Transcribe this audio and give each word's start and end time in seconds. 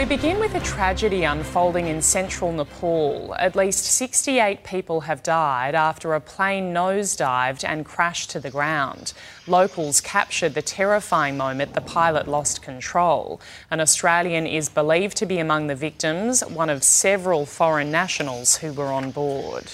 we 0.00 0.06
begin 0.06 0.40
with 0.40 0.54
a 0.54 0.60
tragedy 0.60 1.24
unfolding 1.24 1.86
in 1.86 2.00
central 2.00 2.50
Nepal. 2.52 3.34
At 3.38 3.54
least 3.54 3.84
68 3.84 4.64
people 4.64 5.02
have 5.02 5.22
died 5.22 5.74
after 5.74 6.14
a 6.14 6.20
plane 6.22 6.72
nosedived 6.72 7.68
and 7.68 7.84
crashed 7.84 8.30
to 8.30 8.40
the 8.40 8.48
ground. 8.48 9.12
Locals 9.46 10.00
captured 10.00 10.54
the 10.54 10.62
terrifying 10.62 11.36
moment 11.36 11.74
the 11.74 11.82
pilot 11.82 12.26
lost 12.26 12.62
control. 12.62 13.42
An 13.70 13.78
Australian 13.78 14.46
is 14.46 14.70
believed 14.70 15.18
to 15.18 15.26
be 15.26 15.38
among 15.38 15.66
the 15.66 15.74
victims, 15.74 16.40
one 16.46 16.70
of 16.70 16.82
several 16.82 17.44
foreign 17.44 17.90
nationals 17.90 18.56
who 18.56 18.72
were 18.72 18.86
on 18.86 19.10
board. 19.10 19.70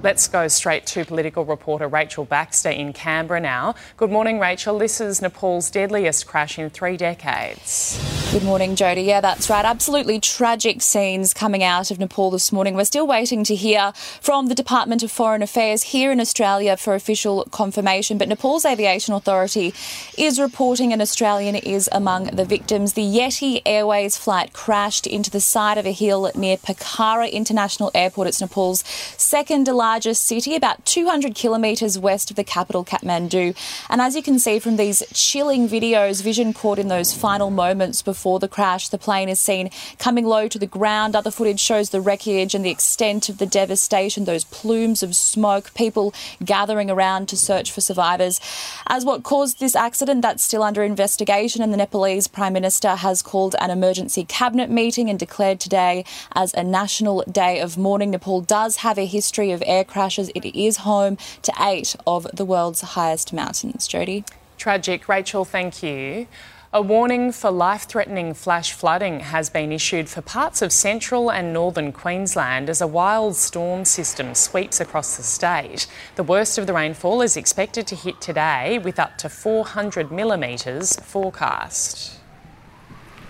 Let's 0.00 0.28
go 0.28 0.46
straight 0.46 0.86
to 0.86 1.04
political 1.04 1.44
reporter 1.44 1.88
Rachel 1.88 2.24
Baxter 2.24 2.70
in 2.70 2.92
Canberra 2.92 3.40
now. 3.40 3.74
Good 3.96 4.12
morning, 4.12 4.38
Rachel. 4.38 4.78
This 4.78 5.00
is 5.00 5.20
Nepal's 5.20 5.72
deadliest 5.72 6.24
crash 6.24 6.56
in 6.56 6.70
three 6.70 6.96
decades. 6.96 7.98
Good 8.30 8.44
morning, 8.44 8.76
Jody. 8.76 9.02
Yeah, 9.02 9.20
that's 9.20 9.50
right. 9.50 9.64
Absolutely 9.64 10.20
tragic 10.20 10.82
scenes 10.82 11.34
coming 11.34 11.64
out 11.64 11.90
of 11.90 11.98
Nepal 11.98 12.30
this 12.30 12.52
morning. 12.52 12.74
We're 12.74 12.84
still 12.84 13.08
waiting 13.08 13.42
to 13.44 13.56
hear 13.56 13.92
from 14.20 14.46
the 14.46 14.54
Department 14.54 15.02
of 15.02 15.10
Foreign 15.10 15.42
Affairs 15.42 15.82
here 15.82 16.12
in 16.12 16.20
Australia 16.20 16.76
for 16.76 16.94
official 16.94 17.48
confirmation. 17.50 18.18
But 18.18 18.28
Nepal's 18.28 18.64
aviation 18.64 19.14
authority 19.14 19.74
is 20.16 20.38
reporting 20.38 20.92
an 20.92 21.00
Australian 21.00 21.56
is 21.56 21.88
among 21.90 22.26
the 22.26 22.44
victims. 22.44 22.92
The 22.92 23.02
Yeti 23.02 23.62
Airways 23.66 24.16
flight 24.16 24.52
crashed 24.52 25.08
into 25.08 25.30
the 25.30 25.40
side 25.40 25.78
of 25.78 25.86
a 25.86 25.92
hill 25.92 26.30
near 26.36 26.58
Pokhara 26.58 27.32
International 27.32 27.90
Airport. 27.94 28.28
It's 28.28 28.40
Nepal's 28.40 28.84
second 29.16 29.66
largest 29.66 29.87
city, 30.14 30.54
about 30.54 30.84
200 30.84 31.34
kilometres 31.34 31.98
west 31.98 32.30
of 32.30 32.36
the 32.36 32.44
capital, 32.44 32.84
Kathmandu. 32.84 33.56
And 33.88 34.00
as 34.00 34.14
you 34.14 34.22
can 34.22 34.38
see 34.38 34.58
from 34.58 34.76
these 34.76 35.02
chilling 35.12 35.68
videos, 35.68 36.22
vision 36.22 36.52
caught 36.52 36.78
in 36.78 36.88
those 36.88 37.14
final 37.14 37.50
moments 37.50 38.02
before 38.02 38.38
the 38.38 38.48
crash, 38.48 38.88
the 38.88 38.98
plane 38.98 39.28
is 39.28 39.40
seen 39.40 39.70
coming 39.98 40.24
low 40.24 40.48
to 40.48 40.58
the 40.58 40.66
ground. 40.66 41.16
Other 41.16 41.30
footage 41.30 41.60
shows 41.60 41.90
the 41.90 42.00
wreckage 42.00 42.54
and 42.54 42.64
the 42.64 42.70
extent 42.70 43.28
of 43.28 43.38
the 43.38 43.46
devastation, 43.46 44.24
those 44.24 44.44
plumes 44.44 45.02
of 45.02 45.16
smoke, 45.16 45.72
people 45.74 46.14
gathering 46.44 46.90
around 46.90 47.28
to 47.28 47.36
search 47.36 47.72
for 47.72 47.80
survivors. 47.80 48.40
As 48.86 49.04
what 49.04 49.22
caused 49.22 49.58
this 49.58 49.74
accident, 49.74 50.22
that's 50.22 50.44
still 50.44 50.62
under 50.62 50.82
investigation, 50.82 51.62
and 51.62 51.72
the 51.72 51.76
Nepalese 51.76 52.28
Prime 52.28 52.52
Minister 52.52 52.96
has 52.96 53.22
called 53.22 53.56
an 53.60 53.70
emergency 53.70 54.24
cabinet 54.24 54.70
meeting 54.70 55.08
and 55.08 55.18
declared 55.18 55.60
today 55.60 56.04
as 56.32 56.52
a 56.54 56.62
national 56.62 57.24
day 57.30 57.60
of 57.60 57.78
mourning. 57.78 58.10
Nepal 58.10 58.40
does 58.40 58.76
have 58.76 58.98
a 58.98 59.06
history 59.06 59.50
of 59.50 59.62
air 59.66 59.77
air 59.78 59.84
crashes. 59.84 60.30
It 60.34 60.44
is 60.44 60.78
home 60.78 61.16
to 61.42 61.52
eight 61.60 61.94
of 62.06 62.26
the 62.34 62.44
world's 62.44 62.80
highest 62.80 63.32
mountains. 63.32 63.86
Jody? 63.86 64.24
Tragic. 64.56 65.08
Rachel, 65.08 65.44
thank 65.44 65.82
you. 65.82 66.26
A 66.70 66.82
warning 66.82 67.32
for 67.32 67.50
life 67.50 67.84
threatening 67.84 68.34
flash 68.34 68.72
flooding 68.72 69.20
has 69.20 69.48
been 69.48 69.72
issued 69.72 70.06
for 70.06 70.20
parts 70.20 70.60
of 70.60 70.70
central 70.70 71.30
and 71.30 71.50
northern 71.50 71.92
Queensland 71.92 72.68
as 72.68 72.82
a 72.82 72.86
wild 72.86 73.36
storm 73.36 73.86
system 73.86 74.34
sweeps 74.34 74.78
across 74.78 75.16
the 75.16 75.22
state. 75.22 75.86
The 76.16 76.22
worst 76.22 76.58
of 76.58 76.66
the 76.66 76.74
rainfall 76.74 77.22
is 77.22 77.38
expected 77.38 77.86
to 77.86 77.96
hit 77.96 78.20
today 78.20 78.78
with 78.78 78.98
up 78.98 79.16
to 79.18 79.30
400 79.30 80.12
millimetres 80.12 80.96
forecast. 80.96 82.20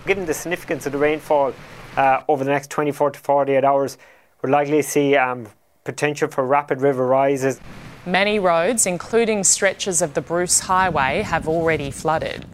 Given 0.05 0.25
the 0.25 0.33
significance 0.33 0.85
of 0.85 0.91
the 0.91 0.97
rainfall 0.97 1.53
uh, 1.95 2.23
over 2.27 2.43
the 2.43 2.51
next 2.51 2.69
24 2.71 3.11
to 3.11 3.19
48 3.19 3.63
hours, 3.63 3.97
we're 4.41 4.49
likely 4.49 4.77
to 4.77 4.83
see 4.83 5.15
um, 5.15 5.47
potential 5.83 6.27
for 6.27 6.45
rapid 6.45 6.81
river 6.81 7.05
rises. 7.05 7.59
Many 8.05 8.39
roads, 8.39 8.85
including 8.85 9.43
stretches 9.43 10.01
of 10.01 10.13
the 10.13 10.21
Bruce 10.21 10.61
Highway, 10.61 11.21
have 11.21 11.47
already 11.47 11.91
flooded. 11.91 12.45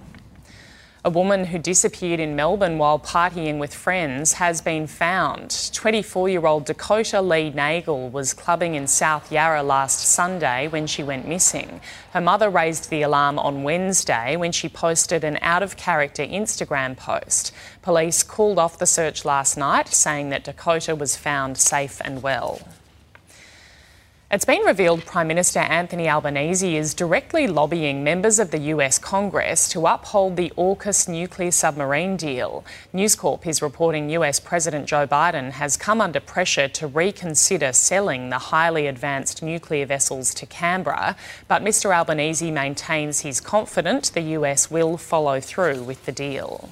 A 1.06 1.10
woman 1.12 1.46
who 1.46 1.60
disappeared 1.60 2.20
in 2.20 2.36
Melbourne 2.36 2.80
while 2.80 2.98
partying 2.98 3.60
with 3.60 3.76
friends 3.76 4.34
has 4.34 4.60
been 4.60 4.88
found. 4.88 5.70
24 5.72 6.30
year 6.30 6.48
old 6.48 6.66
Dakota 6.66 7.22
Lee 7.22 7.52
Nagel 7.52 8.10
was 8.10 8.34
clubbing 8.34 8.74
in 8.74 8.88
South 8.88 9.32
Yarra 9.32 9.62
last 9.62 10.00
Sunday 10.00 10.68
when 10.68 10.88
she 10.88 11.04
went 11.04 11.28
missing. 11.28 11.80
Her 12.14 12.22
mother 12.22 12.50
raised 12.50 12.90
the 12.90 13.04
alarm 13.04 13.38
on 13.38 13.62
Wednesday 13.62 14.36
when 14.36 14.52
she 14.52 14.68
posted 14.68 15.24
an 15.24 15.38
out 15.44 15.62
of 15.62 15.78
character 15.78 16.24
Instagram 16.24 16.98
post. 16.98 17.52
Police 17.84 18.24
called 18.24 18.58
off 18.58 18.80
the 18.80 18.88
search 18.88 19.24
last 19.24 19.58
night, 19.58 19.90
saying 19.90 20.30
that 20.30 20.44
Dakota 20.44 20.96
was 20.96 21.16
found 21.16 21.60
safe 21.60 22.02
and 22.04 22.24
well. 22.24 22.60
It's 24.36 24.44
been 24.44 24.64
revealed 24.64 25.06
Prime 25.06 25.30
Minister 25.30 25.60
Anthony 25.60 26.10
Albanese 26.10 26.76
is 26.76 26.94
directly 26.94 27.48
lobbying 27.48 28.04
members 28.04 28.38
of 28.38 28.52
the 28.52 28.60
US 28.74 29.00
Congress 29.00 29.70
to 29.70 29.88
uphold 29.88 30.36
the 30.36 30.52
AUKUS 30.58 31.08
nuclear 31.08 31.52
submarine 31.52 32.18
deal. 32.18 32.66
News 32.92 33.16
Corp 33.16 33.48
is 33.48 33.62
reporting 33.62 34.10
US 34.10 34.42
President 34.42 34.88
Joe 34.88 35.08
Biden 35.08 35.52
has 35.52 35.78
come 35.78 36.02
under 36.02 36.20
pressure 36.20 36.68
to 36.68 36.86
reconsider 36.86 37.72
selling 37.72 38.30
the 38.30 38.52
highly 38.52 38.88
advanced 38.88 39.42
nuclear 39.42 39.86
vessels 39.86 40.34
to 40.34 40.46
Canberra, 40.46 41.16
but 41.48 41.64
Mr 41.64 41.96
Albanese 41.96 42.52
maintains 42.52 43.22
he's 43.22 43.40
confident 43.40 44.12
the 44.14 44.36
US 44.40 44.70
will 44.70 44.98
follow 44.98 45.40
through 45.40 45.82
with 45.84 46.06
the 46.06 46.12
deal. 46.12 46.72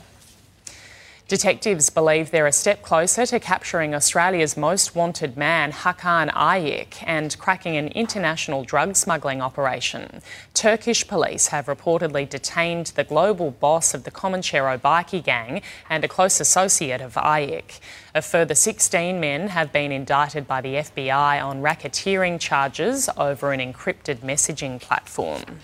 Detectives 1.34 1.90
believe 1.90 2.30
they're 2.30 2.46
a 2.46 2.52
step 2.52 2.84
closer 2.84 3.26
to 3.26 3.40
capturing 3.40 3.96
Australia's 3.96 4.56
most 4.56 4.94
wanted 4.94 5.36
man, 5.36 5.72
Hakan 5.72 6.32
Ayik, 6.32 7.04
and 7.08 7.36
cracking 7.40 7.76
an 7.76 7.88
international 7.88 8.64
drug 8.64 8.96
smuggling 8.96 9.42
operation. 9.42 10.22
Turkish 10.54 11.08
police 11.08 11.48
have 11.48 11.66
reportedly 11.66 12.30
detained 12.30 12.94
the 12.96 13.04
global 13.04 13.50
boss 13.50 13.96
of 13.96 14.04
the 14.04 14.12
Comanchero 14.12 14.80
bikie 14.80 15.24
gang 15.24 15.64
and 15.90 16.04
a 16.04 16.08
close 16.08 16.40
associate 16.40 17.02
of 17.02 17.16
Ayik. 17.16 17.80
A 18.14 18.22
further 18.22 18.54
16 18.54 19.20
men 19.20 19.48
have 19.48 19.74
been 19.74 19.92
indicted 19.92 20.48
by 20.48 20.62
the 20.62 20.76
FBI 20.76 21.44
on 21.44 21.64
racketeering 21.64 22.40
charges 22.40 23.10
over 23.18 23.52
an 23.52 23.60
encrypted 23.60 24.18
messaging 24.18 24.80
platform. 24.80 25.62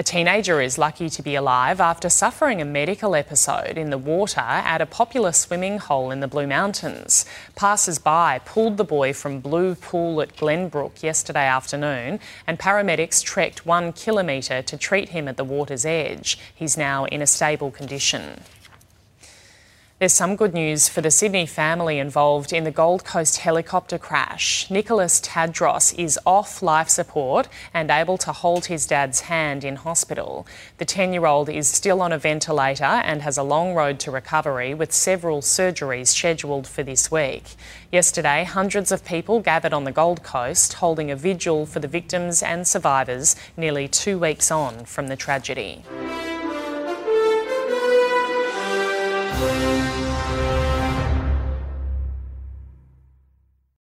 A 0.00 0.02
teenager 0.02 0.62
is 0.62 0.78
lucky 0.78 1.10
to 1.10 1.22
be 1.22 1.34
alive 1.34 1.78
after 1.78 2.08
suffering 2.08 2.62
a 2.62 2.64
medical 2.64 3.14
episode 3.14 3.76
in 3.76 3.90
the 3.90 3.98
water 3.98 4.40
at 4.40 4.80
a 4.80 4.86
popular 4.86 5.30
swimming 5.30 5.76
hole 5.76 6.10
in 6.10 6.20
the 6.20 6.26
Blue 6.26 6.46
Mountains. 6.46 7.26
Passers 7.54 7.98
by 7.98 8.38
pulled 8.46 8.78
the 8.78 8.82
boy 8.82 9.12
from 9.12 9.40
Blue 9.40 9.74
Pool 9.74 10.22
at 10.22 10.34
Glenbrook 10.36 11.02
yesterday 11.02 11.44
afternoon, 11.44 12.18
and 12.46 12.58
paramedics 12.58 13.22
trekked 13.22 13.66
one 13.66 13.92
kilometre 13.92 14.62
to 14.62 14.78
treat 14.78 15.10
him 15.10 15.28
at 15.28 15.36
the 15.36 15.44
water's 15.44 15.84
edge. 15.84 16.38
He's 16.54 16.78
now 16.78 17.04
in 17.04 17.20
a 17.20 17.26
stable 17.26 17.70
condition. 17.70 18.40
There's 20.00 20.14
some 20.14 20.34
good 20.34 20.54
news 20.54 20.88
for 20.88 21.02
the 21.02 21.10
Sydney 21.10 21.44
family 21.44 21.98
involved 21.98 22.54
in 22.54 22.64
the 22.64 22.70
Gold 22.70 23.04
Coast 23.04 23.36
helicopter 23.36 23.98
crash. 23.98 24.66
Nicholas 24.70 25.20
Tadros 25.20 25.92
is 25.98 26.18
off 26.24 26.62
life 26.62 26.88
support 26.88 27.48
and 27.74 27.90
able 27.90 28.16
to 28.16 28.32
hold 28.32 28.64
his 28.64 28.86
dad's 28.86 29.20
hand 29.20 29.62
in 29.62 29.76
hospital. 29.76 30.46
The 30.78 30.86
10 30.86 31.12
year 31.12 31.26
old 31.26 31.50
is 31.50 31.68
still 31.68 32.00
on 32.00 32.12
a 32.12 32.18
ventilator 32.18 32.82
and 32.82 33.20
has 33.20 33.36
a 33.36 33.42
long 33.42 33.74
road 33.74 34.00
to 34.00 34.10
recovery 34.10 34.72
with 34.72 34.90
several 34.90 35.42
surgeries 35.42 36.06
scheduled 36.06 36.66
for 36.66 36.82
this 36.82 37.10
week. 37.10 37.44
Yesterday, 37.92 38.44
hundreds 38.44 38.90
of 38.90 39.04
people 39.04 39.40
gathered 39.40 39.74
on 39.74 39.84
the 39.84 39.92
Gold 39.92 40.22
Coast 40.22 40.72
holding 40.72 41.10
a 41.10 41.14
vigil 41.16 41.66
for 41.66 41.80
the 41.80 41.86
victims 41.86 42.42
and 42.42 42.66
survivors 42.66 43.36
nearly 43.54 43.86
two 43.86 44.18
weeks 44.18 44.50
on 44.50 44.86
from 44.86 45.08
the 45.08 45.16
tragedy. 45.16 45.84